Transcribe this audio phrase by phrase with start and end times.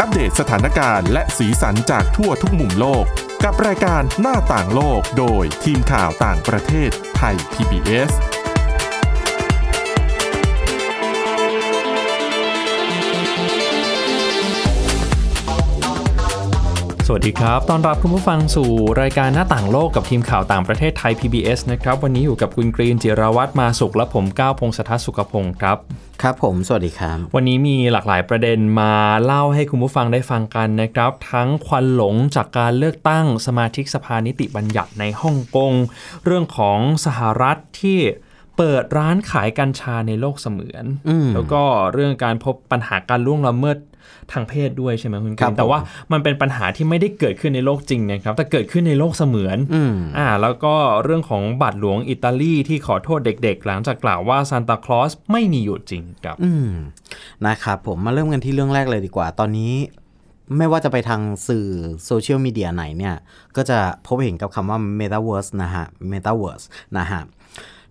[0.00, 3.04] อัปเดตสถานการณ์และสีสันจากทั่วทุกมุมโลก
[3.44, 8.12] กับรายการหน้าต่างโลกโดยทีมข่าวต่างประเทศไทย PBS
[17.06, 18.70] สวัสดีครับ ตอนรับคุณผู้ฟังสู่
[19.00, 25.78] รายการหน้าต่างโลกกับทีมข่าวต่างประเทศไทย PBS นะครับ วันนี้อยู่กับคุณกรีนจิรวัตรมาสุขและผมก้าวพงศธรสุขพงศ์ครับ
[26.22, 28.92] ครับผม สวัสดีครับ วันนี้มีหลากหลายประเด็นมา
[29.24, 35.72] เล่าให้คุณผู้ฟังได้ฟังกันนะครับ ทั้งควันหลงจากการเลือกตั้งสมาชิกสภานิติบัญญัติในฮ่องกง
[36.24, 37.98] เรื่องของสหรัฐที่
[38.56, 40.84] เปิดร้านขายกัญชาในโลกเสมือน
[41.34, 43.78] แล้วก็เรื่องการพบปัญหาการล่วงละเมิด
[44.32, 45.78] ทางเพศด้วยใช่ไหมคุณกครัรีบนแต่ว่า
[46.12, 56.70] มันเป็นปัญหาที่ไม่ได้เกิดขึ้นในโลกจริงนะครับแต่เกิดขึ้นในโลกเสมือนอืมอ่าแล้วก็เรื่องของบาทหลวงอิตาลีที่ขอโทษเด็กๆ หลังจากกล่าวว่าซานตาคลอสไม่มีอยู่จริงครับอืม
[57.46, 59.74] นะครับผมมาเริ่มกันที่เรื่องแรกเลยดีกว่า ตอนนี้
[60.56, 61.66] ไม่ว่าจะไปทางสื่อ
[62.06, 63.14] โซเชียลมีเดียไหนเนี่ย
[63.56, 66.64] ก็จะพบเห็นกับคำว่า Metaverse นะฮะ Metaverse
[66.98, 67.22] นะฮะ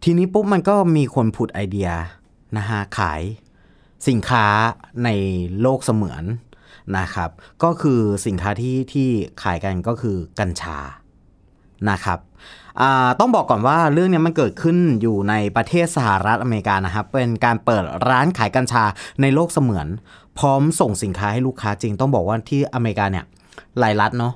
[0.04, 1.90] ทีนี้ปุ๊บมันก็มีคนผุดไอเดีย
[2.58, 3.22] นะฮะ ขาย
[4.08, 4.46] สินค้า
[5.04, 5.10] ใน
[5.62, 6.24] โลกเสมือน
[6.98, 7.30] นะครับ
[7.64, 9.10] ก็คือสินค้าที่ที่
[9.44, 10.78] ขายกันก็คือกัญชา
[11.90, 12.20] นะครับ
[12.82, 18.84] อ่าต้องบอกก่อนว่าเรื่องเนี้ยมันเกิดขึ้นอยู่ในประเทศสหรัฐอเมริกานะครับ เป็นการเปิดร้านขายกัญชา
[19.22, 19.88] ในโลกเสมือน
[20.40, 23.26] พร้อมส่งสินค้าให้ลูกค้าจริง ต้องบอกว่าที่อเมริกาเนี่ย
[23.80, 24.34] หลายรัฐเนาะ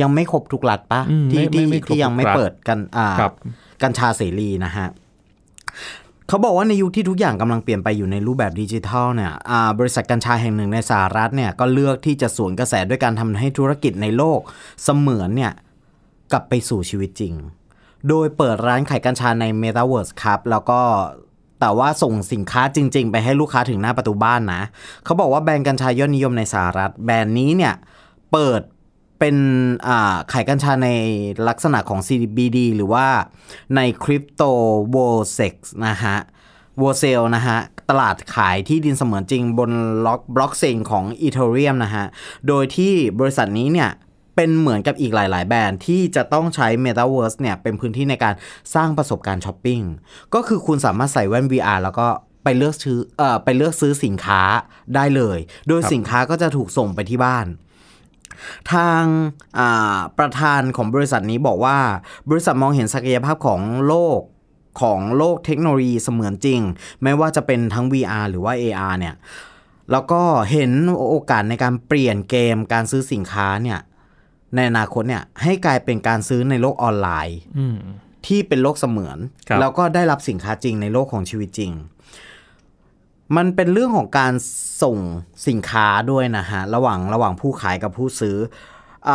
[0.00, 3.32] ยังไม่ครบทุกรัฐปะอืมที่ไม่ที่ไม่ครบที่ยังไม่ทุกรัฐเปิดกันอ่าครับ
[3.82, 4.88] กัญชาเสรีนะฮะ
[6.28, 9.32] เขาบอกว่าในยุคที่ทุกอย่างกำลังเปลี่ยนไปอยู่ในรูปแบบดิจิทัลเนี่ย
[9.78, 14.40] บริษัทกัญชาแห่งหนึ่งในสหรัฐเนี่ยก็เลือกที่จะสวนกระแสด้วยการทำให้ธุรกิจในโลก
[14.82, 15.52] เสมือนเนี่ย
[16.32, 17.34] กลับไปสู่ชีวิตจริง
[18.08, 20.80] โดยเปิดร้านขายกัญชาใน Metaverse ครับแล้วก็
[21.60, 24.62] แต่ว่าส่งสินค้าจริง ๆ ไปให้ลูกค้าถึงหน้าประตูบ้านนะ
[25.04, 27.74] เขาบอกว่าแบรนด์กัญชายอดนิยมในสหรัฐ แบรนด์นี้เนี่ย
[28.32, 28.60] เปิด
[29.18, 29.36] เป็น
[29.88, 30.88] อ่าขายกัญชาใน
[31.48, 33.06] ลักษณะของ CBD หรือว่า
[33.76, 35.54] ใน Cryptovoxels
[35.86, 36.16] นะฮะ
[36.78, 37.58] Voxels นะฮะ
[37.90, 39.70] ตลาดขายที่ดินเสมือนจริงบน
[40.06, 42.06] ล็อกบล็อกเซนของ e t h e r e u m นะฮะ
[42.48, 43.90] โดยที่บริษัทนี้เนี่ย
[44.36, 48.34] เป็นเหมือนกับอีกหลาย ๆ แบรนด์ที่จะต้องใช้ Metaverse เนี่ยเป็นพื้นที่ในการ
[48.74, 49.80] สร้างประสบการณ์ช้อปปิ้ง
[50.34, 52.06] ก็คือคุณสามารถใส่แว่น VR แล้วก็
[52.44, 54.40] ไปเลือกซื้อเอ่อไปเลือกซื้อสินค้า
[54.94, 57.46] ได้เลย โดยสินค้าก็จะถูกส่งไปที่บ้าน
[58.72, 59.02] ทาง
[59.58, 61.78] อ่าประธานของบริษัทนี้บอกว่า
[62.30, 64.20] บริษัทมองเห็นศักยภาพของโลก
[64.82, 66.60] ของโลกเทคโนโลยีเสมือนจริง
[67.02, 69.14] ไม่ว่าจะเป็นทั้ง VR หรือว่า AR เนี่ย
[69.92, 70.70] แล้วก็เห็น
[71.10, 73.78] โอกาสในการเปลี่ยนเกมการซื้อสินค้าเนี่ย
[74.54, 77.78] ในอนาคตเนี่ยให้กลายเป็นการซื้อในโลกออนไลน์อืม
[78.26, 79.18] ที่เป็นโลกเสมือน
[79.48, 81.72] ครับแล้วก็ได้รับสินค้าจริงในโลกของชีวิตจริง
[83.36, 84.32] มันเป็นเรื่องของการ
[84.82, 84.98] ส่ง
[85.48, 88.36] สินค้าด้วยนะฮะ ระหว่างระหว่างผู้ขายกับผู้ซื้อ
[89.08, 89.10] อ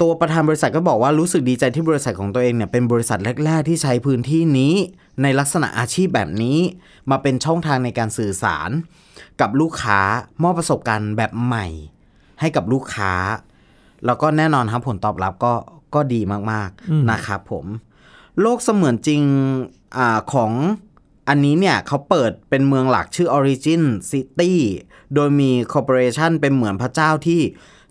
[0.00, 4.74] ตัวประธานบริษัทก็บอกว่ารู้สึกดีใจที่บริษัทของตัวเองเนี่ยเป็นบริษัทแรก ๆ ที่ใช้พื้นที่นี้
[5.22, 6.58] ในลักษณะอาชีพแบบนี้
[7.10, 8.70] มาเป็นช่องทางในการสื่อสาร
[9.40, 10.00] กับลูกค้า
[10.42, 11.66] มอบประสบการณ์แบบใหม่
[12.40, 13.12] ให้กับลูกค้า
[14.06, 15.54] แล้วก็แน่นอนครับผลตอบรับก็
[15.94, 16.20] ก็ดี
[16.52, 17.66] มากๆนะครับผม
[18.40, 19.22] โลกเสมือนจริง
[19.96, 20.00] อ
[20.32, 20.52] ของ
[21.28, 24.52] อันนี้เนี่ยเขาเปิดเป็นเมืองหลักชื่อ Origin City
[25.14, 27.40] โดยมีคอร์ปอเรชันเป็นเหมือนพระเจ้าที่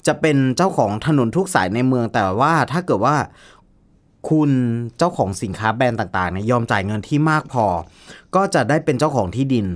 [0.07, 3.17] จะเป็นเจ้าของถนนทุกสายในเมืองแต่ว่าถ้าเกิดว่า
[4.29, 4.51] คุณ
[4.97, 7.65] เจ้าของสินค้าแบรนด์ต่างๆเนี่ยยอมจ่ายเงินที่มากพอ
[8.35, 9.67] ก็จะได้เป็นเจ้าของที่ดิน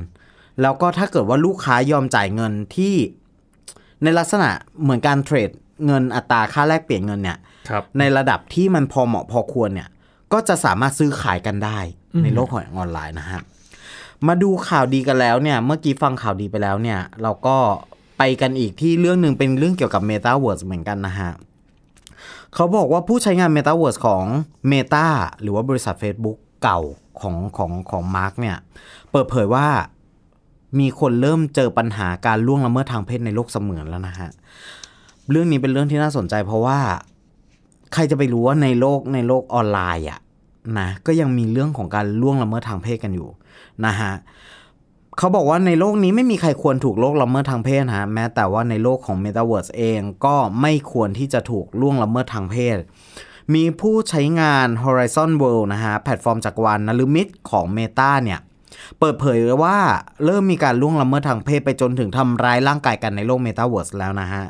[0.61, 2.93] แล้วก็ถ้าเกิดว่าลูกค้ายอมจ่ายเงินที่
[4.03, 4.49] ในลักษณะ
[4.81, 5.49] เหมือนการเทรด
[5.85, 7.37] เงินอัตราค่าแลกเปลี่ยนเงินเนี่ย
[7.99, 9.89] ในระดับที่มันพอเหมาะพอควรเนี่ย
[10.33, 11.79] ก็จะสามารถซื้อขายกันได้
[12.23, 13.41] ในโลกของออนไลน์นะฮะ
[14.27, 17.57] มาดูข่าวดีกันแล้วเนี่ย เมื่อกี้ฟังข่าวดีไปแล้วเนี่ย เราก็
[18.17, 21.31] ไปกันอีกที่เรื่องหนึ่งเป็นเรื่องเกี่ยวกับ Metaverse เหมือนกันนะฮะ
[22.53, 24.23] เขาบอกว่าผู้ใช้งาน Metaverse ของ
[24.71, 25.07] Meta
[25.41, 26.79] หรือว่าบริษัท Facebook เก่า
[27.21, 28.57] ของของของมาร์กเนี่ย
[29.11, 29.67] เปิดเผยว่า
[30.79, 34.29] มีคนเริ่มเจอปัญหาการล่วงละเมิดทางเพศในโลกเสมือนแล้วนะฮะ
[35.29, 36.79] เรื่องนี้เป็นเรื่องที่น่าสนใจเพราะว่า
[37.93, 40.19] ใครจะไปรู้ว่าในโลกในโลกออนไลน์อะ
[40.79, 43.29] นะก็ยังมีเรื่องของการล่วงละเมิดทางเพศกันอยู่
[43.85, 44.13] นะฮะ
[45.17, 52.77] เขาบอกว่าในโลกนี้ไม่มีใครควรถูกล่วงละเมิดทางเพศฮะแม้แต่ว่าในโลกของ Metaverse เองก็ไม่ควรที่จะถูกล่วงละเมิดทางเพศ
[53.53, 58.39] มีผู้ใช้งาน Horizon World นะฮะแพลตฟอร์มจักรวาลนลมิตของ Meta เนี่ย
[58.99, 59.77] เปิดเผยว่า
[60.25, 64.43] เริ่มมีการล่วงละเมิดทางเพศไปจนถึงทำร้ายร่างกายกันในโลก Metaverse แล้วนะฮะ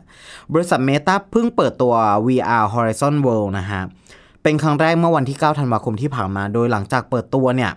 [0.54, 1.94] บริษัท Meta เพิ่งเปิดตัว
[2.28, 3.82] VR Horizon World นะฮะ
[4.44, 7.72] เป็นครั้งแรกเมื่อวันที่ 9 ธันวาคมที่ผ่านมา โดยหลังจากเปิดตัวเนี่ย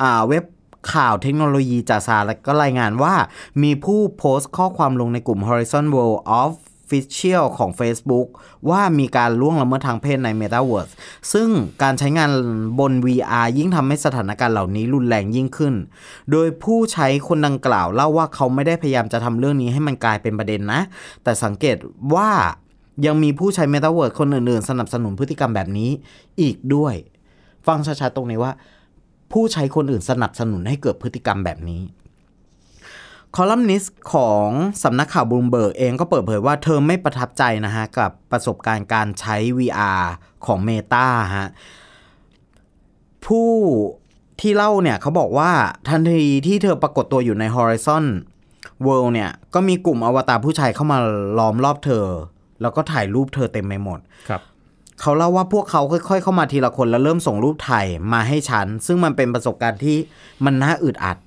[0.00, 0.44] อ่าเว็บ
[0.92, 3.14] ข่าวเทคโนโลยีจากสหรัฐก็รายงานว่า
[3.62, 6.52] มีผู้โพสต์ข้อความลงในกลุ่ม Horizon World of
[6.92, 8.26] Official ของ Facebook
[8.70, 10.92] ว่ามีการล่วงละเมิดทางเพศใน Metaverse
[11.32, 11.48] ซึ่ง
[11.82, 12.30] การใช้งาน
[12.80, 15.74] บน VR ยิ่งทำให้สถานการณ์เหล่านี้รุนแรงยิ่งขึ้น
[16.30, 20.80] โดยผู้ใช้คนดังกล่าวเล่าว่าเขาไม่ได้พยายามจะทำเรื่องนี้ให้มันกลายเป็นประเด็นนะ
[21.22, 21.76] แต่สังเกต
[22.14, 22.30] ว่า
[23.06, 25.90] ยังมีผู้ใช้ Metaverse คนอื่นๆ สนับสนุนพฤติกรรมแบบนี้
[26.40, 26.94] อีกด้วย
[27.66, 28.52] ฟังชัดๆตรงนี้ว่า
[29.32, 31.82] ผู้ใช้คนอื่นสนับสนุนให้เกิดพฤติกรรมแบบนี้
[33.34, 34.48] คอลัมนิสต์ของ
[34.82, 40.02] สำนักข่าวบลูมเบิร์กเองก็เปิดเผยว่าเธอไม่ประทับใจนะฮะ กับประสบการณ์การใช้ VR
[40.46, 41.06] ของ Meta
[41.36, 41.48] ฮะ
[43.26, 43.50] ผู้
[44.40, 45.50] ที่เล่าเนี่ยเขาบอกว่า
[45.88, 48.04] ทันทีที่เธอปรากฏตัวอยู่ใน Horizon
[48.86, 50.98] World เนี่ยก็มีกลุ่มอวตารผู้ชายเข้ามา
[51.38, 52.06] ล้อมรอบเธอ
[52.62, 54.42] แล้วก็ถ่ายรูปเธอเต็มไปหมดครับ
[55.00, 59.96] เขาเล่าว่าพวกเขาค่อยๆ เข้ามาทีละคนแล้วเริ่มส่งรูปถ่ายมาให้ฉัน ซึ่งมันเป็นประสบการณ์ที่
[60.44, 61.18] มันน่าอึดอัด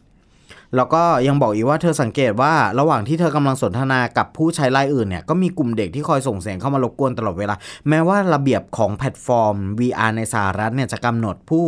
[0.76, 7.56] แล้วก็ยังบอกอีกว่าเธอสังเกตว่าระหว่างที่เธอกำลังสนทนากับผู้ใช้รายอื่นเนี่ยก็มีกลุ่มเด็กที่คอยส่งเสียงเข้ามารบกวนตลอดเวลา
[7.90, 11.66] แม้ว่าระเบียบของแพลตฟอร์ม VR ในสหรัฐเนี่ยจะกำหนดผู้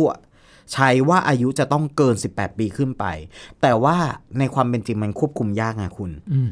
[0.72, 3.04] ใช้ว่าอายุจะต้องเกิน 18 ปีขึ้นไป
[3.62, 3.96] แต่ว่า
[4.38, 6.50] ในความเป็นจริงมันควบคุมยากไงคุณอืม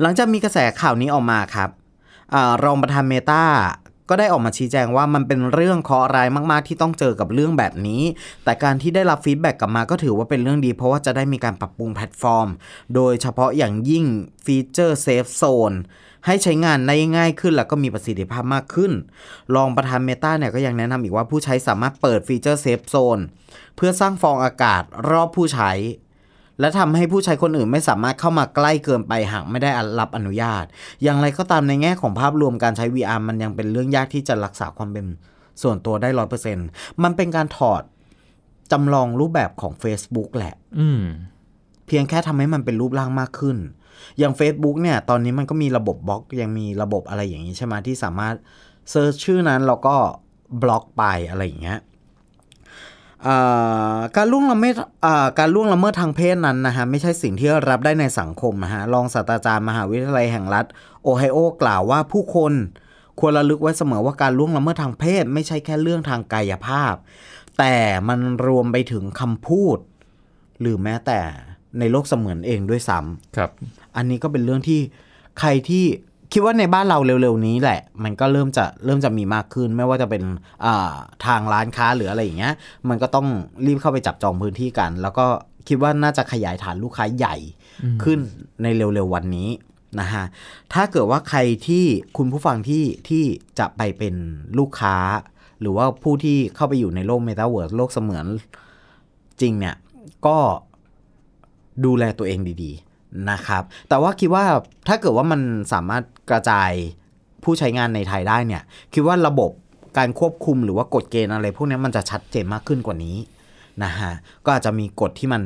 [0.00, 1.85] หลังจากมีกระแสข่าวนี้ออกมาครับอา
[2.64, 3.44] รองประธาน Meta
[4.10, 8.02] ก็ได้ออกมาชี้แจงว่ามันเป็นเรื่องเคราะห์ร้ายมาก ๆ ที่ต้องเจอกับเรื่องแบบนี้
[8.44, 12.48] แต่การที่ได้รับ feedback กลับมาก็ถือว่าเป็นเรื่องดี เพราะว่าจะได้มีการปรับปรุงแพลตฟอร์ม
[12.94, 14.04] โดยเฉพาะอย่างยิ่ง
[14.44, 15.72] ฟีเจอร์ safe zone
[16.26, 18.92] ให้ใช้งานได้ง่ายขึ้นแล้วก็มีประสิทธิภาพมากขึ้น
[19.54, 23.18] รองประธาน Meta เนี่ยก็ยังแนะนำอีกว่าผู้ใช้สามารถเปิดฟีเจอร์ safe zone
[23.76, 25.70] เพื่อสร้างฟองอากาศรอบผู้ใช้
[26.60, 29.70] และทำให้ผู้ใช้คนอื่นไม่สามารถเข้ามาใกล้เกินไปหากไม่ได้
[30.00, 30.64] รับอนุญาต
[31.02, 35.06] อย่างไรก็ตามในแง่ของภาพรวมการใช้ VR มันยังเป็นเรื่องยากที่จะรักษาความเป็น
[35.62, 36.58] ส่วนตัวได้ร้อยเปอร์เซ็น
[37.02, 37.82] มันเป็นการถอด
[38.72, 41.02] จำลองรูปแบบของ Facebook แหละ อืม
[41.86, 43.56] เพียงแค่ทำให้มันเป็นรูปร่างมากขึ้น
[44.18, 48.34] อย่าง Facebook เนี่ย ตอนนี้มันก็มีระบบบล็อก ยังมีระบบอะไรอย่างนี้ใช่ไหมที่สามารถ
[48.90, 49.96] เซิร์ชชื่อนั้นแล้วก็
[50.62, 51.95] บล็อกไปอะไรอย่างเงี้ยอ่า
[54.16, 54.74] การล่วงละเมิด
[55.04, 60.66] อ่าการล่วงละเมิดทางเพศนั้นนะฮะไม่ใช่สิ่งที่รับได้ในสังคมนะฮะรองศาสตราจารย์มหาวิทยาลัยแห่งรัฐ
[61.02, 62.52] โอไฮโอกล่าวว่าผู้คน
[63.20, 66.94] ควรระลึกไว้เสมอว่าการล่วงละเมิดทางเพศ ไม่ใช่แค่เรื่องทางกายภาพ
[67.58, 67.74] แต่
[68.08, 69.78] มันรวมไปถึงคำพูด
[70.60, 71.20] หรือแม้แต่
[71.78, 73.50] ในโลกเสมือนเองด้วยซ้ำครับ
[73.96, 74.80] อันนี้ก็เป็นเรื่องที่
[75.40, 75.84] ใครที่
[76.32, 80.22] คิดว่าในบ้านเราเร็วๆนี้แหละ มันก็เริ่มจะเริ่มจะมีมากขึ้น ไม่ว่าจะเป็น
[80.64, 80.94] อ่า
[81.26, 82.54] ทางร้านค้าหรืออะไรอย่างเงี้ย
[82.88, 83.26] มันก็ต้อง
[83.66, 85.26] รีบเข้าไปจับจองพื้นที่กัน แล้วก็
[85.68, 87.36] คิดว่าน่าจะขยายฐานลูกค้าใหญ่
[88.04, 88.18] ขึ้น
[88.62, 89.48] ในเร็วๆวันนี้
[90.00, 90.24] นะฮะ
[90.72, 91.84] ถ้าเกิดว่าใครที่
[92.16, 93.24] คุณผู้ฟังที่ที่
[93.58, 94.14] จะไปเป็น
[94.58, 94.96] ลูกค้า
[95.60, 98.26] หรือว่าผู้ที่เข้าไปอยู่ในโลกเมตาเวิร์สโลกเสมือน
[99.40, 99.76] จริงเนี่ย
[100.26, 100.38] ก็
[101.84, 102.85] ดูแลตัวเองดีๆ
[103.30, 104.44] นะครับ แต่ว่าคิดว่า
[104.88, 105.40] ถ้าเกิดว่ามัน
[105.72, 106.70] สามารถกระจาย
[107.44, 108.62] ผู้ใช้งานในไทยได้เนี่ย
[108.94, 109.50] คิดว่าระบบ
[109.98, 113.16] การควบคุมหรือว่ากฎเกณฑ์อะไร พวกนี้มันจะชัดเจนมากขึ้นกว่านี้
[113.84, 114.12] นะฮะ
[114.44, 115.42] ก็อาจจะมีกฎที่มัน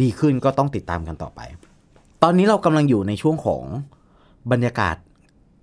[0.00, 1.40] ดีขึ้นก็ต้องติดตามกันต่อไป
[2.22, 3.64] ตอนนี้เรากำลังอยู่ในช่วงของ
[4.52, 4.96] บรรยากาศ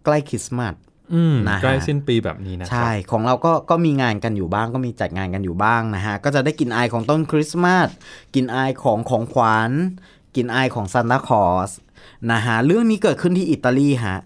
[0.06, 0.74] ใกล้คริสต์มาส
[1.14, 7.88] อืมนะฮะใกล้สิ้นปีแบบนี้นะครัใช่ ของเราก็ก็มีงานกันอยู่บ้าง ก็มีจัดงานกันอยู่บ้างนะฮะ ก็จะได้กลินอายของต้นคริสต์มาส
[8.34, 9.72] กลินอายของของขวัญ
[10.36, 11.72] กลินอายของซานตาคลอส
[12.32, 14.20] นะฮะเรื่องนี้เกิดขึ้นที่อิตาลีฮะ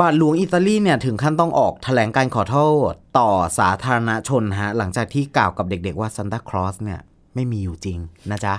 [0.00, 2.58] บาทหลวงอิตาลีเนี่ยถึงขั้นต้องออกแถลงการขอโท
[2.90, 7.00] ษต่อสาธารณชนฮะหลังจากที่กล่าวกับเด็กๆว่าซานตาคลอสเนี่ย
[7.34, 7.98] ไม่มีอยู่จริง
[8.30, 8.54] นะจ๊ะ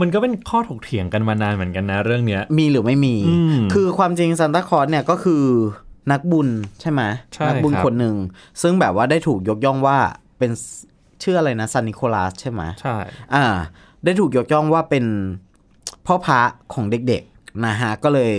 [0.00, 5.42] มันก็เป็นข้อถกเถียงกันมานานเหมือนกันนะเรื่องเนี้ย มีหรือไม่มีอืมคือความจริงซานตาคลอสเนี่ยก็คือ
[6.12, 6.48] นักบุญ
[6.80, 7.02] ใช่ไหม
[7.34, 8.16] ใช่นับุญครับคนหนึ่ง
[8.62, 9.98] ซึ่งแบบว่าได้ถูกยกย่องว่า
[10.38, 10.50] เป็น
[11.22, 12.96] ชื่ออะไรนะซันนิโคลัสใช่ไหมใช่
[13.34, 13.44] อ่า
[14.04, 15.04] ได้ถูกยกย่องว่าเป็น
[16.06, 16.40] พ่อพระ
[16.74, 18.34] ของเด็กๆนะฮะก็เลย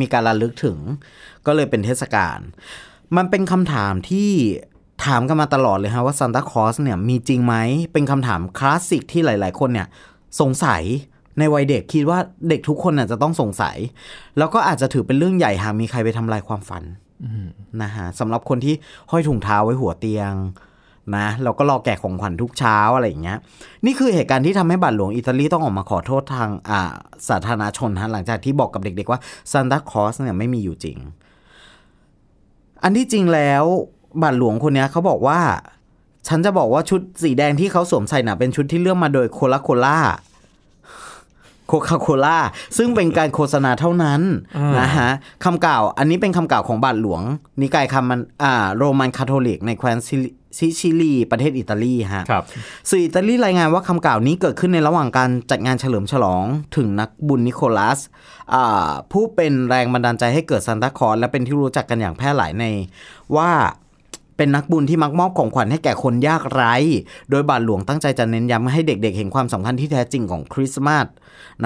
[0.00, 0.78] มีการระลึกถึง
[1.46, 2.38] ก็เลยเป็นเทศกาล
[3.16, 4.30] มันเป็นคำถามที่
[5.04, 7.54] ถามกันมาตลอดเลยฮะว่าซานตาคลอสเนี่ยมีจริงไหม
[7.92, 9.88] เป็นคำถามคลาสสิกที่หลาย ๆ คนเนี่ย
[10.40, 10.82] สงสัย
[11.38, 12.18] ในวัยเด็กคิดว่า
[12.48, 13.76] เด็กทุกคนน่ะจะต้องสงสัย
[14.38, 16.84] แล้วก็อาจจะถือเป็นเรื่องใหญ่หากมีใครไปทำลายความฝัน
[17.82, 18.74] นะฮะสำหรับคนที่
[19.10, 20.32] ห้อยถุงเท้าไว้หัวเตียง
[21.16, 23.38] นะเราก็รอแกะของขวัญทุกเช้าอะไรอย่างเงี้ย
[23.84, 26.92] นี่คือเหตุการณ์ที่ทำให้บาทหลวงอิตาลีต้องออกมาขอโทษทางอ่า
[27.28, 29.20] สาธารณชนฮะหลังจากที่บอกกับเด็กๆว่า
[29.52, 30.98] ซานตาคลอสเนี่ยไม่มีอยู่จริง
[32.82, 33.64] อันที่จริงแล้ว
[34.22, 35.40] บาทหลวงคนนี้เขาบอกว่า
[36.28, 39.98] ฉันจะบอกว่าชุดสีแดงที่เขาสวมใส่น่ะเป็นชุดที่เลือกมาโดยโคลาโคล่า
[41.80, 42.38] คคาโคล่า
[42.76, 44.20] ซึ่งเป็นการโฆษณาเท่านั้น
[44.56, 45.10] อ่านนะฮะ
[45.44, 47.22] คำกล่าว อันนี้เป็นคำกล่าวของบาทหลวง
[47.60, 52.44] นิกายคำมันอ่าโรมันคาทอลิกในแคว้นซิลิซิชิลี ประเทศอิตาลีฮะครับ
[52.90, 56.44] สื่ออิตาลีรายงานว่าคำกล่าวนี้เกิดขึ้นในระหว่างการจัดงานเฉลิมฉลอง
[56.76, 57.98] ถึงนักบุญนิโคลัส
[58.54, 62.64] อ่าผู้เป็นแรงบันดาลใจให้เกิดซานตาคลอสและเป็นที่รู้จักกันอย่างแพร่หลายใน
[63.36, 63.50] ว่า
[64.36, 66.74] เป็นนักบุญที่มักมอบของขวัญให้แก่คนยากไร้
[67.30, 71.06] โดยบาทหลวงตั้งใจจะเน้นย้ำให้เด็กๆ เห็นความสำคัญที่แท้จริงของคริสต์มาส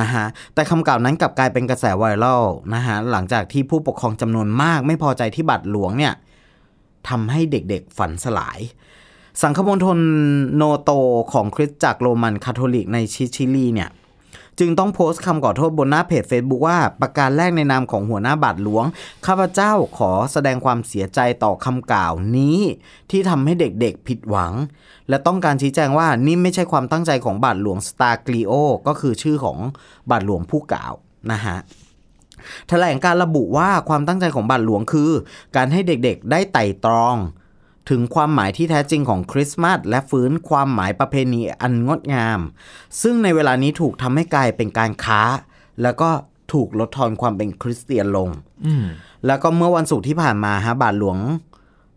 [0.00, 2.44] นะฮะ แต่คำกล่าวนั้นกลับกลายเป็นกระแสไวรัล
[2.74, 6.14] นะฮะ หลังจากที่ผู้ปกครองจำนวนมากไม่พอใจที่บาทหลวงเนี่ย
[7.08, 8.58] ทำให้เด็กๆฝันสลาย
[9.42, 9.98] สังคมณฑล
[10.56, 10.90] โนโต
[11.32, 13.90] ของคริสตจักรโรมันคาทอลิกในชิชิลีเนี่ย
[14.58, 18.84] จึงต้องโพสต์คำขอโทษบนหน้าเพจ Facebook ว่าประการแรกในนามของหัวหน้าบาทหลวง
[19.26, 22.58] ข้าพเจ้าขอแสดงความเสียใจต่อคำกล่าวนี้
[23.10, 24.52] ที่ทำให้เด็กๆผิดหวัง
[25.08, 28.52] และต้องการชี้แจงว่านี่ไม่ใช่ความตั้งใจของบาทหลวงสตาร์กลีโอ
[28.86, 29.58] ก็คือชื่อของ
[30.10, 30.92] บาทหลวงผู้กล่าว
[31.32, 31.58] นะฮะ
[32.68, 35.10] แถลงการระบุว่าความตั้งใจของบาทหลวงคือ
[35.56, 37.16] การให้เด็กๆ ได้ไต่ตรอง
[37.88, 42.40] ถึงความหมายที่แท้จริงของคริสต์มาสและฟื้นความหมายประเพณีอันงดงาม
[43.02, 45.20] ซึ่งในเวลานี้ถูกทำให้กลายเป็นการค้า
[45.82, 46.10] แล้วก็
[46.52, 48.28] ถูกลดทอนความเป็นคริสเตียนลง
[48.66, 48.84] อืม
[49.26, 51.18] แล้วก็เมื่อวันศุกร์ที่ผ่านมาฮะบาทหลวง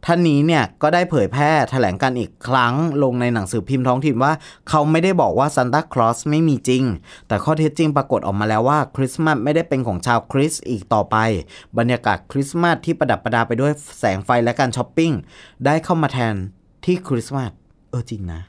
[0.06, 4.34] ท่านนี้เนี่ยก็ได้เผยแพร่แถลงการณ์อีกครั้งลงในหนังสือพิมพ์ท้องถิ่นว่า
[4.70, 6.84] เขาไม่ได้บอกว่าซานตาคลอสไม่มีจริง
[7.28, 11.18] แต่ข้อเท็จจริงปรากฏออกมาแล้วว่าคริสต์มาสไม่ได้เป็นของชาวคริสต์อีกต่อไป
[11.78, 15.12] บรรยากาศคริสต์มาสที่ประดับประดาไปด้วยแสงไฟและการช้อปปิ้ง
[15.66, 16.36] ได้เข้ามาแทน
[16.86, 17.52] ที่คริสต์มาส
[17.90, 18.42] เออจริงนะ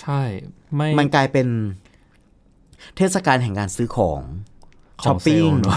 [0.00, 0.22] ใช่
[0.74, 1.48] ไม่มันกลายเป็น
[2.96, 4.49] เทศกาลแห่งการซื้อของ
[5.04, 5.76] ช้อปปิ้งเซลล์เนอะ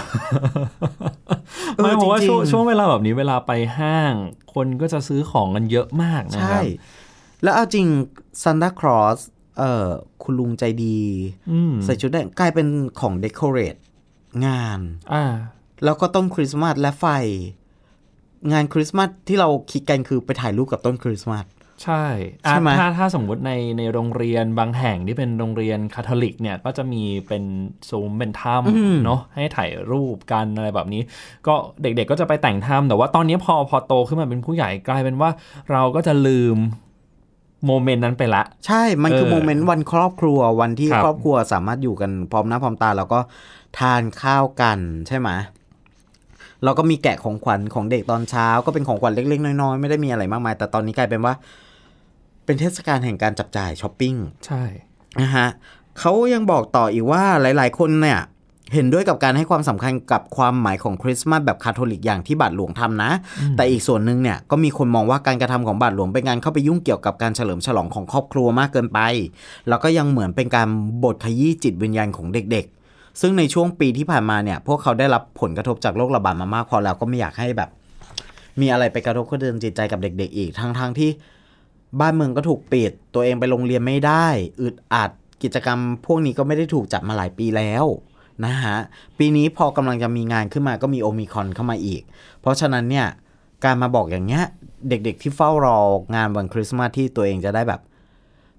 [1.76, 4.14] เออไม่เพราะว่าจริงๆช่วงช่วงเวลาแบบนี้เวลาไปห้าง
[4.54, 6.64] คนก็จะซื้อของกันเยอะมากนะคใช่
[7.42, 7.86] แล้วเอาจริง
[8.42, 9.18] ซานตาคลอส
[9.58, 9.88] เอ่อ
[10.22, 11.00] คุณลุงใจดี
[11.50, 12.66] อืมใส่ชุดแดงกลายเป็น
[13.00, 13.76] ของ decorate
[14.46, 14.80] งาน
[15.12, 15.24] อ่า
[15.84, 17.06] แล้วก็ต้นคริสต์มาสและไฟ
[18.52, 21.44] งานคริสต์มาสที่เราคิดกันคือไปถ่ายรูปกับต้นคริสต์มาส
[21.82, 22.04] ใช่
[22.44, 27.44] อะใช่ไหมถ้าถ้าสมมุติในในโรงเรียนบางแห่งที่เป็นโรงเรียนคาทอลิกเนี่ยก็จะมีเป็น
[27.88, 31.02] ซุ้มเป็นถ้ำเนาะให้ถ่ายรูปกันอะไรแบบนี้
[31.46, 35.30] ก็เด็กๆก็จะไปแต่งถ้ำแต่ว่าตอนนี้พอพอโตขึ้นมาเป็นผู้ใหญ่กลายเป็นว่า
[35.72, 36.58] เราก็จะลืม
[37.66, 43.20] moment นั้นไปละ ใช่ มันคือเออ momentวันครอบครัววันที่ครับครอบครัวสามารถอยู่กันพร้อมหน้าพร้อมตาแล้วก็
[43.78, 44.78] ทานข้าวกัน
[45.08, 45.30] ใช่ไหม
[46.64, 51.34] เราก็มีแกะของขวัญของเด็กตอนเช้า ก็เป็นของขวัญเล็กๆน้อยๆไม่ได้มีอะไรมากมาย แต่ตอนนี้กลายเป็นว่า
[52.44, 54.14] เป็นเทศกาลแห่งการจับจ่ายช้อปปิ้ง
[54.46, 54.62] ใช่
[55.20, 55.48] นะฮะ
[55.98, 58.20] เขายังบอกต่ออีกว่าหลาย ๆ คนเนี่ย
[58.74, 63.10] เห็นด้วยกับการให้ความสำคัญกับความหมายของคริสต์มาสแบบคาทอลิกอย่างที่บาทหลวงทำนะ
[63.56, 69.00] แต่อีกส่วนหนึ่งเนี่ยก็มีคนมองว่าการกระทำของบาทหลวงเป็นการเข้าไปยุ่งเกี่ยวกับการเฉลิมฉลองของครอบครัวมากเกินไป
[69.68, 70.68] แล้วก็ยังเหมือนเป็นการ
[71.04, 77.70] บดขยี้จิตวิญญาณของเด็ก ๆ ซึ่งในช่วงปีที่ผ่านมาเนี่ย พวกเขาได้รับผลกระทบจากโรคระบาดมามากพอแล้วก็ไม่อยากให้แบบ
[78.60, 81.10] มีอะไรไปกระทบกระเทือนจิตใจกับเด็ก ๆ อีกทั้งๆที่
[82.00, 84.26] บ้านเมืองก็ถูกปิด ตัวเองไปโรงเรียนไม่ได้
[84.60, 85.10] อึดอัด
[85.42, 87.84] กิจกรรมพวกนี้ก็ไม่ได้ถูกจัดมาหลายปีแล้ว
[88.44, 88.76] นะฮะ
[89.18, 92.02] ปีนี้พอกำลังจะมีงานขึ้นมาก็มีโอมิคอนเข้ามาอีก
[92.40, 93.06] เพราะฉะนั้นเนี่ย
[93.64, 94.44] การมาบอกอย่างเงี้ย
[94.88, 95.78] เด็กๆที่เฝ้ารอ
[96.14, 97.80] งานวันคริสต์มาสที่ตัวเองจะได้แบบ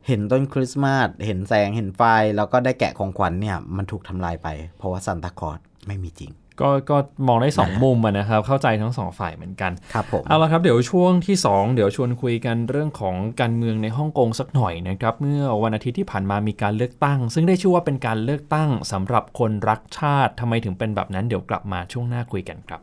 [0.07, 2.01] เห็นต้นคริสต์มาส เห็นแสง เห็นไฟ
[2.35, 6.97] แล้วก็ได้แกะของขวัญเนี่ย มันถูกทำลายไป เพราะว่าซันตาคลอสไม่มีจริง ก็ก็
[7.27, 22.79] มองได้สองมุมอะนะครับ เข้าใจทั้งสองฝ่ายเหมือนกันครับผมเอาละครับเดี๋ยวช่วงที่ 2 เดี๋ยวชวนคุยกันเรื่องของการเมืองในฮ่องกงสักหน่อยนะครับ เมื่อวันอาทิตย์ที่ผ่านมามีการเลือกตั้ง ซึ่งได้ชื่อว่าเป็นการเลือกตั้งสำหรับคนรักชาติทำไมถึงเป็นแบบนั้นเดี๋ยวกลับมาช่วงหน้าคุยกันครับ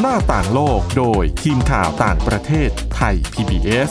[0.00, 3.90] หน้าต่างโลกโดยทีมข่าวต่างประเทศไทย PBS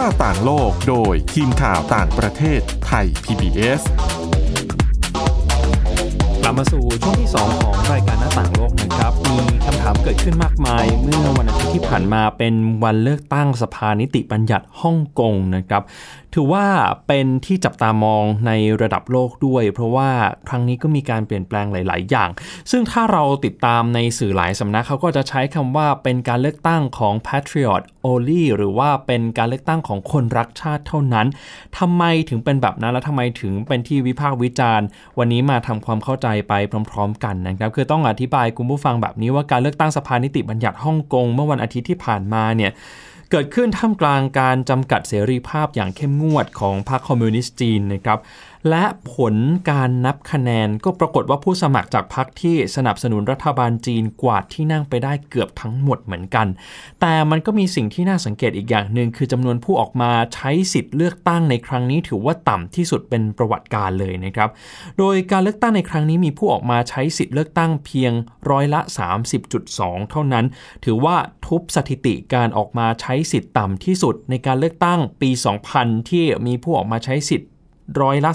[0.00, 3.82] หน้าต่างโลกโดยทีมข่าวต่างประเทศไทย PBS
[6.50, 12.54] ลับมาสู่ช่วงที่ 2 ของรายการหน้าต่างโลกนะครับ มีคำถามเกิดขึ้นมากมาย เมื่อวันอาทิตย์ที่ผ่านมาเป็น
[12.84, 15.82] วันเลือกตั้งสภานิติบัญญัติฮ่องกงนะครับ
[16.34, 16.66] ถือว่า
[17.06, 18.52] เป็นที่จับตามองใน
[18.82, 20.10] ระดับโลกด้วย เพราะว่า
[20.48, 22.28] ครั้งนี้ก็มีการเปลี่ยนแปลงหลาย ๆ อย่าง
[22.70, 31.26] ซึ่งถ้าเราติดตามในสื่อหลายสำนักเขาก็จะใช้คำว่าเป็นการเลือกตั้งของ patriot only หรือว่าเป็นการเลือกตั้งของคนรักชาติเท่านั้น
[31.78, 34.86] ทำไมถึงเป็นแบบนั้นและทำไมถึงเป็นที่วิพากษ์วิจารณ์
[35.18, 36.52] วันนี้มาทำความเข้าใจไป
[36.90, 42.70] พร้อม ๆ กันนะครับคือต้องอธิบายคุณผู้ฟังแบบนี้ว่าการเลือกตั้งสภานิติบัญญัติฮ่องกงเมื่อวันอาทิตย์ที่ผ่านมาเนี่ย
[43.30, 48.18] เกิดขึ้นท่ามกลางการจำกัดเสรีภาพอย่างเข้มงวดของพรรคคอมมิวนิสต์จีนนะครับ
[48.68, 49.34] และผล
[49.70, 56.46] การนับคะแนนก็ปรากฏว่าผู้สมัครจากพรรคที่สนับสนุนรัฐบาลจีนกวาดที่นั่งไปได้เกือบทั้งหมดเหมือนกัน
[57.00, 64.50] แต่มันก็มีสิ่งที่น่าสังเกตอีกอย่างหนึ่งคือจำนวนผู้ออกมาใช้สิทธิ์เลือกตั้งในครั้งนี้ถือว่าต่ำที่สุดเป็นประวัติการเลยนะครับ
[64.98, 68.12] โดยการเลือกตั้งในครั้งนี้มีผู้ออกมาใช้สิทธิ์เลือกตั้งเพียง
[68.50, 68.80] ร้อยละ
[69.44, 70.44] 30.2 เท่านั้น
[70.84, 75.30] ถือว่าทุบสถิติการออกมาใช้สิทธิ์ต่ำที่สุดในการเลือกตั้งปี
[75.70, 77.48] 2000 ที่มีผู้ออกมาใช้สิทธิ์
[78.00, 78.30] ร้อยละ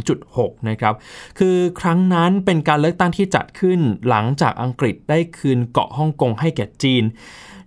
[0.00, 0.94] 43.6 นะครับ
[1.38, 7.04] คือครั้งนั้นเป็นการเลือกตั้งที่จัดขึ้นหลังจากอังกฤษได้คืนเกาะฮ่องกงให้แก่จีน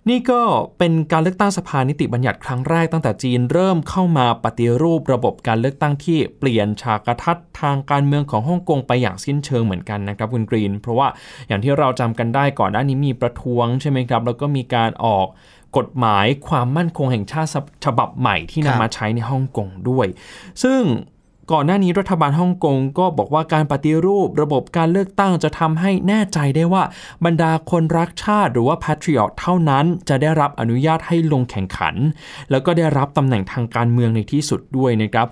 [0.08, 0.42] นี่ก็
[0.78, 11.08] เป็นการเลือกตั้งสภานิติบัญญัติครั้งแรกตั้งแต่จีนเริ่มเข้ามาปฏิรูประบบการเลือกตั้งที่เปลี่ยนฉากทัศน์ทางการเมืองของฮ่องกงไปอย่างสิ้นเชิงเหมือนกันนะครับคุณกรีน เพราะว่า
[11.48, 15.26] อย่างที่เราจำกันได้ก่อนหน้านี้มีประท้วงใช่ไหมครับ แล้วก็มีการออก
[15.76, 17.50] กฎหมายความมั่นคงแห่งชาติ
[17.84, 20.06] ฉบับใหม่ที่นำมาใช้ในฮ่องกงด้วย
[20.62, 20.80] ซึ่ง
[21.52, 26.82] ก่อนหน้านี้รัฐบาลฮ่องกงก็บอกว่าการปฏิรูประบบการเลือกตั้งจะทำให้แน่ใจได้ว่า
[27.24, 31.94] บรรดาคนรักชาติหรือว่า patriot เท่านั้นจะได้รับอนุญาตให้ลงแข่งขัน
[32.50, 35.26] แล้วก็ได้รับตำแหน่งทางการเมืองในที่สุดด้วยนะครับ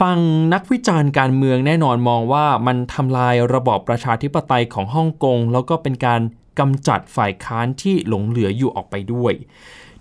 [0.00, 0.16] ฟัง
[0.54, 6.20] นักวิจารณ์การเมืองแน่นอนมองว่ามันทำลายระบอบประชาธิปไตยของฮ่องกงแล้วก็เป็นการ
[6.58, 9.32] กำจัดฝ่ายค้านที่หลงเหลืออยู่ออกไปด้วย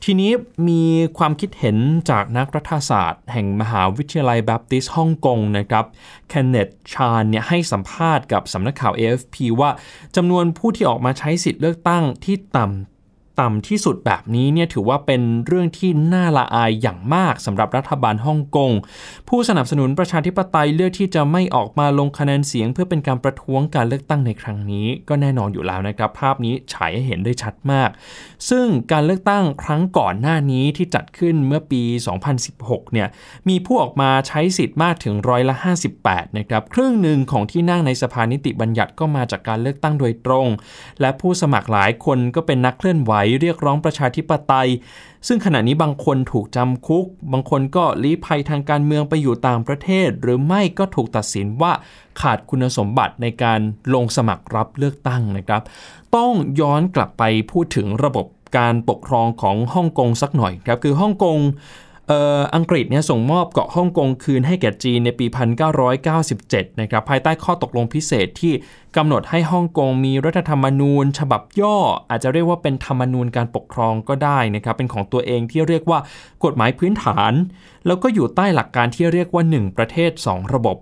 [0.03, 0.31] ทีนี้
[0.67, 0.83] มี
[1.17, 1.77] ความคิดเห็น
[2.09, 5.85] จากนักรัฐศาสตร์ แห่งมหาวิทยาลัยแบปติสต์ฮ่องกงนะครับ
[6.29, 9.69] เคนเนตชานเนี่ยให้สัมภาษณ์กับสำนักข่าว AFP ว่า
[10.15, 12.98] จำนวนผู้ที่ออกมาใช้สิทธิ์เลือกตั้งที่ต่ำ
[13.39, 18.71] ต่ำที่สุดแบบนี้เนี่ยถือว่าเป็นเรื่องที่น่าละอายอย่างมากสำหรับรัฐบาลฮ่องกง
[19.29, 27.89] ผู้สนับสนุนประชาธิปไตยเลือกที่จะไม่ออกมาลงคะแนนเสียง เพื่อเป็นการประท้วงการเลือกตั้งในครั้งนี้ ก็แน่นอนอยู่แล้วนะครับ ภาพนี้ฉายให้เห็นได้ชัดมาก
[28.49, 31.83] ซึ่งการเลือกตั้งครั้งก่อนหน้านี้ที่จัดขึ้นเมื่อปี
[32.37, 33.07] 2016 เนี่ย
[33.49, 35.55] มีผู้ออกมาใช้สิทธิ์มากถึงร้อยละ
[35.97, 40.47] 58 นะครับครึ่งหนึ่งของที่นั่งในสภานิติบัญญัติก็มาจากการเลือกตั้งโดยตรง
[41.01, 44.69] และผู้สมัครหลายคนก็เป็นนักเคลื่อนไหวเรียกร้องประชาธิปไตย
[45.27, 51.71] ซึ่งขณะนี้บางคนถูกจำคุก บางคนก็ลี้ภัยทางการเมืองไปอยู่ต่างประเทศ หรือไม่ก็ถูกตัดสินว่า
[52.21, 53.59] ขาดคุณสมบัติในการ
[53.93, 55.61] ลงสมัครรับเลือกตั้งนะครับ
[56.15, 58.25] ต้องย้อนกลับไปพูดถึงระบบ
[58.57, 61.37] การปกครองของฮ่องกงสักหน่อยครับคือฮ่องกง
[62.55, 65.25] อังกฤษเนี่ยส่งมอบเกาะฮ่องกงคืนให้แก่จีนในปี
[66.03, 68.53] 1997 นะครับภายใต้ข้อตกลงพิเศษที่
[68.97, 71.77] กำหนดให้ฮ่องกงมีรัฐธรรมนูญ ฉบับย่อ
[72.09, 75.99] อาจจะเรียกว่าเป็นธรรมนูญการปกครองก็ได้นะครับ เป็นของตัวเองที่เรียกว่า
[76.43, 77.31] กฎหมายพื้นฐาน
[77.85, 80.77] แล้วก็อยู่ใต้หลักการที่เรียกว่า 1 ประเทศ 2 ระบบ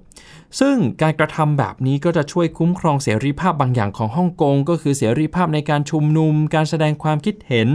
[0.60, 7.70] ซึ่งการกระทำแบบนี้ก็จะช่วยคุ้มครองเสรีภาพบางอย่างของฮ่องกง ก็คือเสรีภาพในการชุมนุม การแสดงความคิดเห็น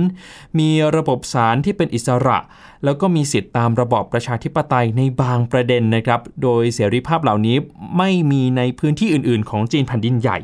[0.59, 2.39] มีระบบศาลที่เป็นอิสระ
[2.85, 7.57] แล้วก็มีสิทธิตามระบอบประชาธิปไตยในบางประเด็นนะครับ โดยเสรีภาพเหล่านี้
[7.99, 10.39] ไม่มีในพื้นที่อื่น ๆ ของจีนแผ่นดินใหญ่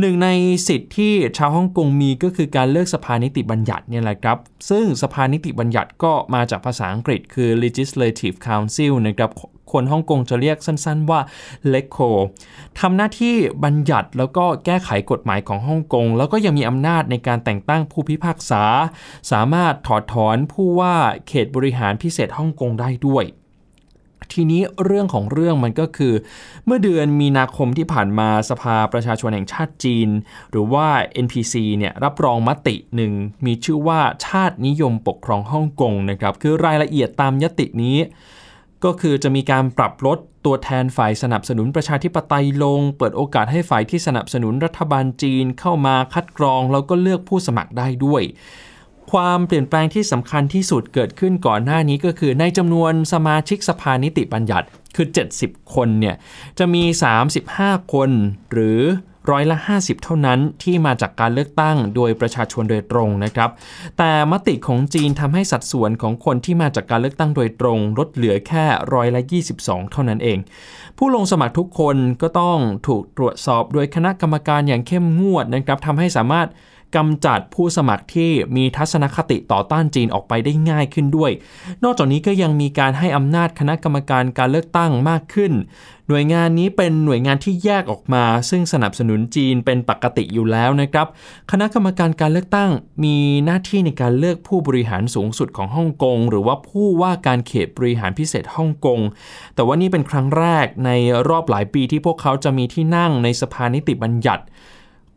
[0.00, 0.28] หนึ่งใน
[0.68, 4.38] สิทธิ์ที่ชาวฮ่องกงมีก็คือการเลือกสภานิติบัญญัติเนี่ยแหละครับ
[4.70, 9.30] ซึ่งสภานิติบัญญัติก็มาจากภาษาอังกฤษคือ legislative council นะครับ
[9.72, 11.20] คนฮ่องกงจะเรียกสั้นๆว่า
[11.72, 12.10] LECO
[12.80, 18.64] ทำหน้าที่บัญญัติแล้วก็แก้ไขกฎหมายของฮ่องกง แล้วก็ยังมีอำนาจในการแต่งตั้งผู้พิพากษา
[19.30, 20.94] สามารถถอดถอนผู้ว่า
[21.28, 23.24] เขตบริหารพิเศษฮ่องกงได้ด้วย
[24.32, 26.14] ทีนี้เรื่องของเรื่องมันก็คือ
[26.66, 30.08] เมื่อเดือนมีนาคมที่ผ่านมาสภาประชาชนแห่งชาติจีน
[30.50, 30.86] หรือว่า
[31.24, 33.12] NPC เนี่ยรับรองมติหนึ่ง
[33.46, 37.98] มีชื่อว่าชาตินิยมปกครองฮ่องกงนะครับคือรายละเอียดตามยตินี้
[38.84, 48.22] ก็คือจะมีการปรับลดตัวแทนฝ่ายสนับสนุนประชาธิปไตยลง เปิดโอกาสให้ฝ่ายที่สนับสนุนรัฐบาลจีนเข้ามาคัดกรอง แล้วก็เลือกผู้สมัครได้ด้วย
[49.12, 54.66] ความเปลี่ยนแปลงที่สำคัญที่สุดเกิดขึ้นก่อนหน้านี้ก็คือในจำนวนสมาชิกสภานิติบัญญัติ
[54.96, 55.06] คือ
[55.40, 56.16] 70 คนเนี่ย
[56.58, 56.84] จะมี
[57.38, 58.10] 35 คน
[58.52, 58.80] หรือ
[59.30, 63.50] ร้อยละ 50 เท่านั้นที่มาจากการเลือกตั้งโดยประชาชนโดยตรงนะครับ
[63.98, 68.64] แต่มติของจีนทำให้สัดส่วนของคนที่มาจากการเลือกตั้งโดยตรง ลดเหลือแค่
[68.94, 69.20] ร้อยละ
[69.56, 70.38] 22 เท่านั้นเอง
[70.98, 76.48] ผู้ลงสมัครทุกคนก็ต้องถูกตรวจสอบโดยคณะกรรมการอย่างเข้มงวดนะครับทำให้สามารถ
[76.96, 81.30] กำจัดผู้สมัครที่มีทัศนคติต่อต้านจีนออกไปได้ง่ายขึ้นด้วย
[81.84, 85.52] นอกจากนี้ก็ยังมีการให้อำนาจคณะกรรมการการเลือกตั้งมากขึ้น
[86.08, 91.06] หน่วยงานนี้เป็นหน่วยงานที่แยกออกมา ซึ่งสนับสนุนจีนเป็นปกติอยู่แล้วนะครับ
[91.50, 92.70] คณะกรรมการการเลือกตั้ง
[93.04, 99.00] มีหน้าที่ในการเลือกผู้บริหารสูงสุดของฮ่องกงหรือว่าผู้ว่าการเขตบริหารพิเศษฮ่องกง
[99.54, 100.90] แต่ว่านี่เป็นครั้งแรกใน
[101.28, 104.44] รอบหลายปีที่พวกเขาจะมีที่นั่งในสภานิติบัญญัติ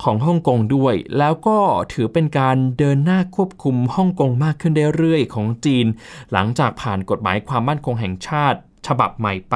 [0.03, 1.57] ของฮ่องกงด้วย แล้วก็
[1.93, 5.85] ถือเป็นการเดินหน้าควบคุมฮ่องกงมากขึ้นเรื่อยๆของจีน
[6.31, 9.55] หลังจากผ่านกฎหมายความมั่นคงแห่งชาติฉบับใหม่ไป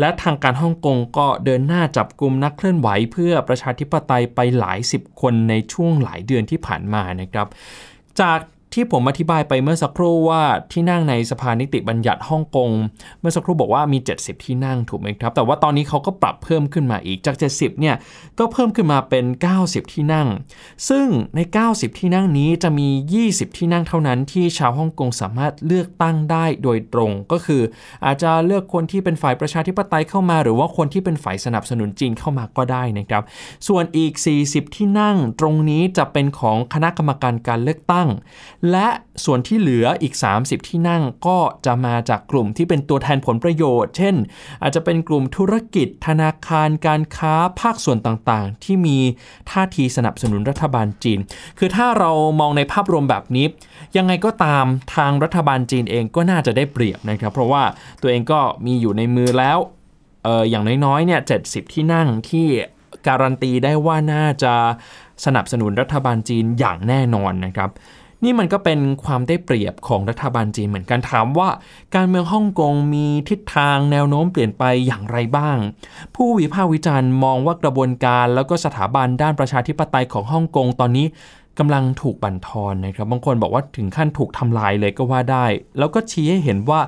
[0.00, 7.46] และทางการฮ่องกงก็เดินหน้าจับกลุ่มนักเคลื่อนไหวเพื่อประชาธิปไตยไปหลายสิบคนในช่วงหลายเดือนที่ผ่านมานะครับ
[8.20, 8.38] จาก
[8.74, 12.70] ที่ผมอธิบายไปเมื่อสักครู่ว่าที่นั่งในสภานิติบัญญัติฮ่องกง
[13.20, 17.96] เมื่อสักครู่บอกว่ามี 70 ที่นั่งถูกไหมครับ แต่ว่าตอนนี้เขาก็ปรับเพิ่มขึ้นมาอีกจาก 70 เนี่ย
[18.38, 19.24] ก็เพิ่มขึ้นมาเป็น
[19.60, 20.28] 90 ที่นั่ง
[20.88, 21.06] ซึ่ง
[21.36, 22.88] ใน 90 ที่นั่งนี้จะมี
[23.26, 27.62] 20 ที่นั่งเท่านั้นที่ชาวฮ่องกงสามารถเลือกตั้งได้โดยตรงก็คือ
[28.04, 33.22] อาจจะเลือกคนที่เป็นฝ่ายประชาธิปไตยเข้ามา หรือว่าคนที่เป็นฝ่ายสนับสนุนจีนเข้ามาก็ได้นะครับ
[33.68, 34.12] ส่วนอีก
[34.44, 38.08] 40 ที่นั่งตรงนี้จะเป็นของคณะกรรมการการเลือกตั้ง
[38.70, 38.88] และ
[39.24, 44.14] ส่วนที่เหลืออีก 30 ที่นั่งก็จะมาจากกลุ่มที่เป็นตัวแทนผลประโยชน์ เช่น
[44.62, 48.98] อาจจะเป็นกลุ่มธุรกิจ ธนาคาร การค้าภาคส่วนต่างๆ ที่มี
[49.50, 51.18] ท่าทีสนับสนุนรัฐบาลจีน
[51.58, 53.46] คือถ้าเรามองในภาพรวมแบบนี้
[53.96, 54.64] ยังไงก็ตาม
[54.96, 57.62] ทางรัฐบาลจีนเองก็น่าจะได้เปรียบนะครับ เพราะว่า
[58.02, 59.58] ตัวเองก็มีอยู่ในมือแล้ว
[60.26, 62.46] อออย่างน้อยๆเนี่ย70ที่นั่งที่
[63.08, 64.54] การันตีได้ว่าน่าจะ
[65.24, 67.70] สนับสนุนรัฐบาลจีนอย่างแน่นอนนะครับ
[68.24, 71.48] นี่มันก็เป็นความได้เปรียบของรัฐบาลจีนเหมือนกันถามว่า
[71.94, 75.56] การเมืองฮ่องกงมีทิศทางแนวโน้มเปลี่ยนไปอย่างไรบ้าง
[76.14, 81.06] ผู้วิพากษ์วิจารณ์มองว่ากระบวนการแล้วก็สถาบันด้านประชาธิปไตยของฮ่องกงตอนนี้
[81.58, 85.46] กำลังถูกบั่นทอนนะครับบางคนบอกว่าถึงขั้นถูกทำลายเลยก็ว่าได้
[85.78, 86.80] แล้วก็ชี้ให้เห็นว่า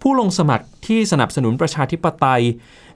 [0.00, 2.42] ผู้ลงสมัครที่สนับสนุนประชาธิปไตย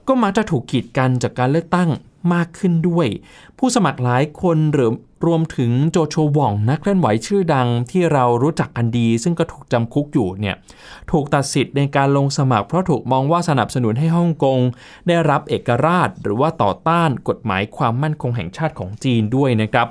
[0.07, 1.89] ก็มักจะถูกกีดกันจากการเลือกตั้ง
[2.33, 3.07] มากขึ้นด้วย
[3.57, 4.91] ผู้สมัครหลายคนหรือ
[5.25, 10.55] รวมถึงโจโฉว่องนักเคลื่อนไหวชื่อดังที่เรารู้จักกันดี ซึ่งก็ถูกจำคุกอยู่เนี่ย
[11.11, 14.59] ถูกตัดสิทธิ์ในการลงสมัคร เพราะถูกมองว่าสนับสนุนให้ฮ่องกง
[15.07, 19.87] ได้รับเอกราช หรือว่าต่อต้านกฎหมายความมั่นคงแห่งชาติของจีนด้วยนะครับ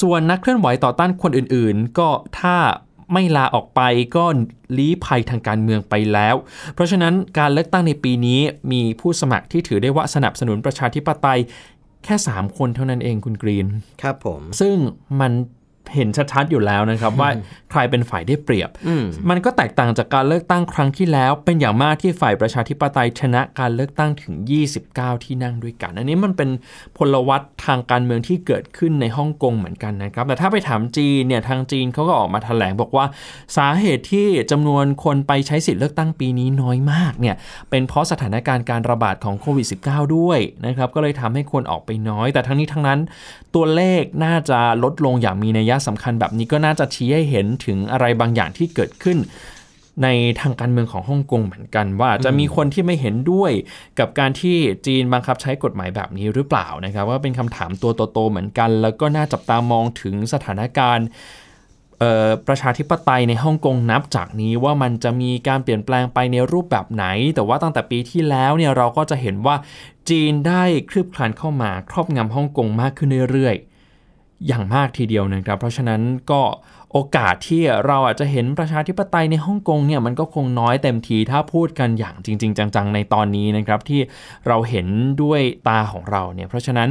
[0.00, 2.08] ส่วนนักเคลื่อนไหวต่อต้านคนอื่นๆ ก็
[2.40, 2.56] ถ้า
[3.12, 3.80] ไม่ลาออกไป
[4.16, 4.24] ก็
[4.78, 6.34] ลี้ภัยทางการเมืองไปแล้ว
[6.74, 8.40] เพราะฉะนั้นการเลือกตั้งในปีนี้
[8.72, 11.40] มีผู้สมัครที่ถือได้ว่าสนับสนุนประชาธิปไตย
[12.04, 13.66] แค่ 3 คนเท่านั้นเองคุณกรีน
[14.02, 14.74] ครับผม ซึ่ง
[15.20, 15.32] มัน
[15.94, 17.30] เห็นชัดๆอยู่แล้วนะครับ ว่า
[17.70, 18.70] ใครเป็นฝ่ายได้เปรียบ
[19.30, 24.34] มันก็แตกต่างจากการเลือกตั้งครั้งที่แล้ว เป็นอย่างมากที่ฝ่ายประชาธิปไตยชนะการเลือกตั้งถึง
[24.80, 26.50] 29 ที่นั่งด้วยกัน อันนี้มันเป็น
[26.96, 33.06] พลวัตทางการเมืองที่เกิดขึ้นในฮ่องกงเหมือนกันนะครับ แต่ถ้าไปถามจีนเนี่ยทางจีนเขาก็ออกมาแถลงบอกว่า
[33.56, 37.36] สาเหตุที่จำนวนคนไปใช้สิทธิ์เลือกตั้งปีนี้น้อยมากเนี่ย
[37.70, 43.00] เป็นเพราะสถานการณ์การระบาดของโควิด -19 ด้วยนะครับก็เลยทำให้คนออกไปน้อย แต่ทั้งนี้ทั้งนั้น
[43.54, 49.18] ตัวเลขน่าจะลดลงอย่างมีนัยสำคัญแบบนี้ก็น่าจะชี้ให้เห็นถึงอะไรบางอย่างที่เกิดขึ้น
[50.04, 50.08] ใน
[50.40, 53.52] ทางการเมืองของฮ่องกงเหมือนกัน ว่าจะมีคนที่ไม่เห็นด้วย
[53.98, 61.08] กับการที่จีนบังคับใช้กฎหมายแบบนี้หรือเปล่านะครับว่าเป็นคำถามตัวโตๆเหมือนกัน แล้วก็น่าจับตามองถึงสถานการณ์
[62.46, 69.56] ประชาธิปไตยในฮ่องกงนับจากนี้ว่ามันจะมีการเปลี่ยนแปลงไปในรูปแบบไหน แต่ว่าตั้งแต่ปีที่แล้วเนี่ยเราก็จะเห็นว่า
[70.10, 73.77] จีนได้คลืบคลานเข้ามาครอบงำฮ่องกงมากขึ้นเรื่อยๆ
[74.46, 76.42] อย่างมากทีเดียวนะครับ เพราะฉะนั้นก็
[76.92, 84.00] โอกาสที่เราอาจจะเห็นประชาธิปไตยในฮ่องกงเนี่ยมันก็คงน้อยเต็มทีถ้าพูดกันอย่างจริง ๆ จัง ๆ ในตอนนี้นะครับที่
[84.46, 84.86] เราเห็น
[85.22, 86.88] ด้วยตาของเราเนี่ยเพราะฉะนั้น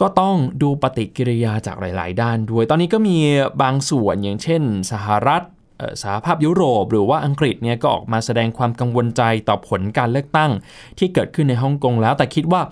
[0.00, 3.16] ก็ต้องดูปฏิกิริยาจากหลาย ๆ ด้านด้วย ตอนนี้ก็มี
[3.62, 5.42] บางส่วนอย่างเช่น สหรัฐ
[6.02, 10.50] สหภาพยุโรป หรือว่าอังกฤษเนี่ยก็ออกมาแสดงความกังวลใจต่อผลการเลือกตั้ง
[10.98, 12.62] ที่เกิดขึ้นในฮ่องกงแล้วแต่คิดว่า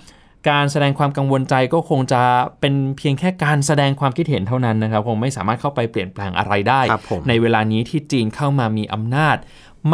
[0.50, 2.22] การแสดงความกังวลใจก็คงจะ
[2.61, 9.37] เป็นเพียงแค่การแสดงความคิดเห็นเท่านั้นนะครับคงไม่สามารถเข้าไปเปลี่ยนแปลงอะไรได้ครับผมในเวลานี้ที่จีนเข้ามามีอำนาจ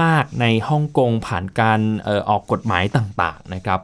[0.03, 3.81] มากในฮ่องกงผ่านการเอ่อออกกฎหมายต่างๆนะครับ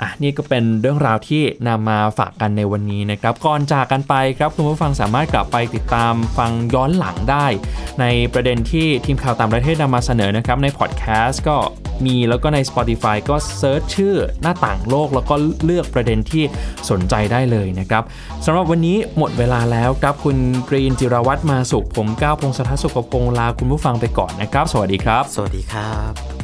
[0.00, 7.46] อะนี่ก็เป็นเรื่องราวที่นำมาฝากกันในวันนี้นะครับก่อนจากกันไปครับคุณผู้ฟังสามารถกลับไปติดตามฟังย้อนหลังได้
[8.00, 11.56] ในประเด็นที่ทีมข่าวต่างประเทศนำมาเสนอนะครับในพอดแคสต์ก็
[12.06, 16.44] มีแล้วก็ใน Spotify ก็ search ชื่อหน้าต่างโลก แล้วก็เลือกประเด็นที่
[16.90, 18.02] สนใจได้เลยนะครับ
[18.44, 20.36] สำหรับวันนี้หมดเวลาแล้วครับคุณ
[20.68, 26.43] กรีนจิรวัตรมาสุขผมก้าวพงศธรสุขพงศ์ลาคุณผู้ฟังไปก่อนนะครับ สวัสดีครับ สวัสดีครับ